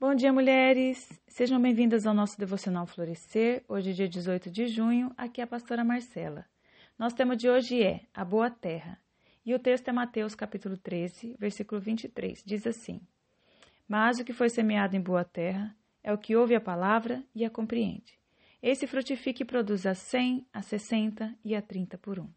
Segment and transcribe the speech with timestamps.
[0.00, 1.08] Bom dia, mulheres!
[1.26, 3.64] Sejam bem-vindas ao nosso Devocional Florescer.
[3.66, 6.46] Hoje, dia 18 de junho, aqui é a pastora Marcela.
[6.96, 8.96] Nosso tema de hoje é A Boa Terra.
[9.44, 12.44] E o texto é Mateus capítulo 13, versículo 23.
[12.46, 13.00] Diz assim:
[13.88, 17.44] Mas o que foi semeado em boa terra é o que ouve a palavra e
[17.44, 18.16] a compreende.
[18.62, 22.28] Esse frutifica e produz a 100, a 60 e a 30 por um.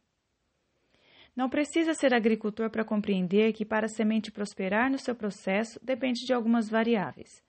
[1.35, 6.25] Não precisa ser agricultor para compreender que para a semente prosperar no seu processo depende
[6.25, 7.39] de algumas variáveis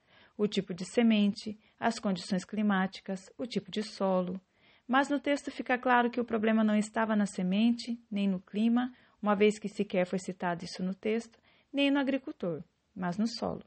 [0.43, 4.41] o tipo de semente, as condições climáticas, o tipo de solo.
[4.88, 8.92] Mas no texto fica claro que o problema não estava na semente, nem no clima,
[9.23, 11.38] uma vez que sequer foi citado isso no texto,
[11.73, 13.62] nem no agricultor, mas no solo.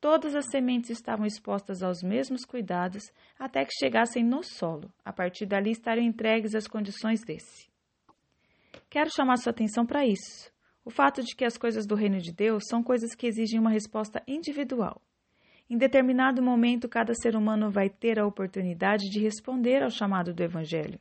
[0.00, 5.46] Todas as sementes estavam expostas aos mesmos cuidados até que chegassem no solo, a partir
[5.46, 7.68] dali estarem entregues às condições desse.
[8.88, 10.52] Quero chamar sua atenção para isso.
[10.84, 13.70] O fato de que as coisas do reino de Deus são coisas que exigem uma
[13.70, 15.02] resposta individual.
[15.74, 20.40] Em determinado momento, cada ser humano vai ter a oportunidade de responder ao chamado do
[20.40, 21.00] Evangelho.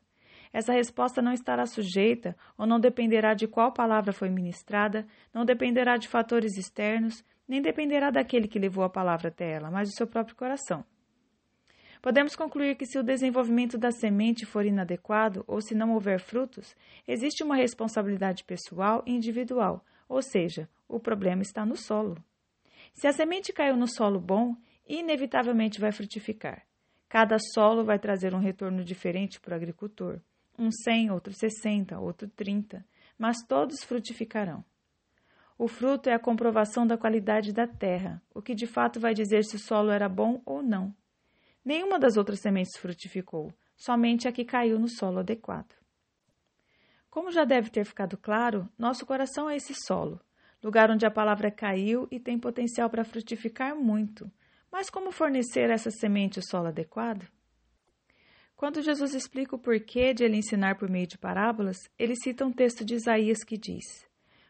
[0.52, 5.96] Essa resposta não estará sujeita ou não dependerá de qual palavra foi ministrada, não dependerá
[5.96, 10.08] de fatores externos, nem dependerá daquele que levou a palavra até ela, mas do seu
[10.08, 10.84] próprio coração.
[12.02, 16.76] Podemos concluir que, se o desenvolvimento da semente for inadequado ou se não houver frutos,
[17.08, 22.18] existe uma responsabilidade pessoal e individual, ou seja, o problema está no solo.
[22.94, 24.56] Se a semente caiu no solo bom,
[24.88, 26.66] inevitavelmente vai frutificar.
[27.10, 30.20] Cada solo vai trazer um retorno diferente para o agricultor.
[30.58, 32.86] Um 100, outro 60, outro 30,
[33.18, 34.64] mas todos frutificarão.
[35.58, 39.44] O fruto é a comprovação da qualidade da terra, o que de fato vai dizer
[39.44, 40.96] se o solo era bom ou não.
[41.64, 45.74] Nenhuma das outras sementes frutificou, somente a que caiu no solo adequado.
[47.10, 50.20] Como já deve ter ficado claro, nosso coração é esse solo,
[50.64, 54.32] lugar onde a palavra caiu e tem potencial para frutificar muito.
[54.72, 57.28] Mas como fornecer essa semente o solo adequado?
[58.56, 62.52] Quando Jesus explica o porquê de ele ensinar por meio de parábolas, ele cita um
[62.52, 64.08] texto de Isaías que diz: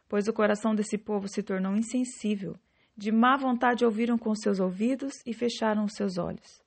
[0.08, 2.56] Pois o coração desse povo se tornou insensível,
[2.96, 6.62] de má vontade ouviram com seus ouvidos e fecharam os seus olhos.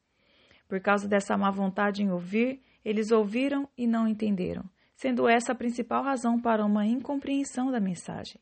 [0.66, 5.54] Por causa dessa má vontade em ouvir, eles ouviram e não entenderam, sendo essa a
[5.54, 8.40] principal razão para uma incompreensão da mensagem.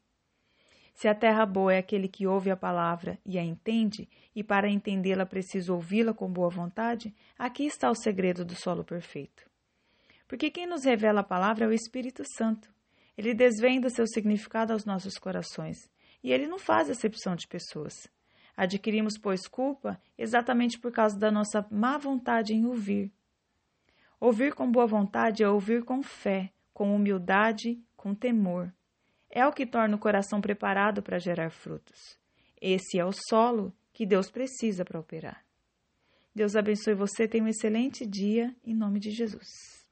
[0.94, 4.70] Se a terra boa é aquele que ouve a palavra e a entende, e para
[4.70, 9.44] entendê-la precisa ouvi-la com boa vontade, aqui está o segredo do solo perfeito.
[10.28, 12.72] Porque quem nos revela a palavra é o Espírito Santo.
[13.18, 15.76] Ele desvenda seu significado aos nossos corações,
[16.22, 18.08] e ele não faz acepção de pessoas.
[18.56, 23.12] Adquirimos, pois, culpa exatamente por causa da nossa má vontade em ouvir.
[24.20, 28.72] Ouvir com boa vontade é ouvir com fé, com humildade, com temor
[29.34, 32.16] é o que torna o coração preparado para gerar frutos.
[32.60, 35.44] Esse é o solo que Deus precisa para operar.
[36.32, 39.83] Deus abençoe você, tenha um excelente dia, em nome de Jesus.